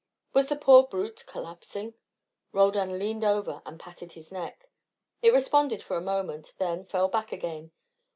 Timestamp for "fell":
6.85-7.07